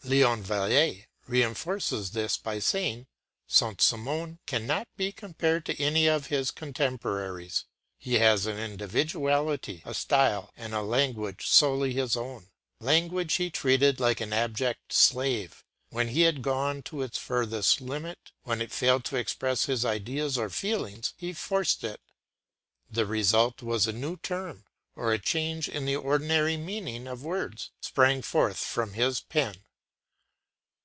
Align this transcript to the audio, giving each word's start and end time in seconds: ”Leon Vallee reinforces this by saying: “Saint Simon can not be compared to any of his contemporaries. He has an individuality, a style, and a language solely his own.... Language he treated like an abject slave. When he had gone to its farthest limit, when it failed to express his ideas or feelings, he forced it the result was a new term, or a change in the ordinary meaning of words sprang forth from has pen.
”Leon 0.10 0.42
Vallee 0.42 1.06
reinforces 1.26 2.12
this 2.12 2.38
by 2.38 2.58
saying: 2.58 3.06
“Saint 3.46 3.82
Simon 3.82 4.38
can 4.46 4.66
not 4.66 4.88
be 4.96 5.12
compared 5.12 5.66
to 5.66 5.78
any 5.78 6.06
of 6.08 6.28
his 6.28 6.50
contemporaries. 6.50 7.66
He 7.98 8.14
has 8.14 8.46
an 8.46 8.58
individuality, 8.58 9.82
a 9.84 9.92
style, 9.92 10.50
and 10.56 10.72
a 10.72 10.80
language 10.80 11.46
solely 11.46 11.92
his 11.92 12.16
own.... 12.16 12.48
Language 12.80 13.34
he 13.34 13.50
treated 13.50 14.00
like 14.00 14.22
an 14.22 14.32
abject 14.32 14.94
slave. 14.94 15.62
When 15.90 16.08
he 16.08 16.22
had 16.22 16.40
gone 16.40 16.82
to 16.84 17.02
its 17.02 17.18
farthest 17.18 17.82
limit, 17.82 18.32
when 18.42 18.62
it 18.62 18.72
failed 18.72 19.04
to 19.04 19.16
express 19.16 19.66
his 19.66 19.84
ideas 19.84 20.38
or 20.38 20.48
feelings, 20.48 21.12
he 21.18 21.34
forced 21.34 21.84
it 21.84 22.00
the 22.90 23.04
result 23.04 23.62
was 23.62 23.86
a 23.86 23.92
new 23.92 24.16
term, 24.16 24.64
or 24.96 25.12
a 25.12 25.18
change 25.18 25.68
in 25.68 25.84
the 25.84 25.96
ordinary 25.96 26.56
meaning 26.56 27.06
of 27.06 27.22
words 27.22 27.70
sprang 27.82 28.22
forth 28.22 28.56
from 28.58 28.94
has 28.94 29.20
pen. 29.20 29.62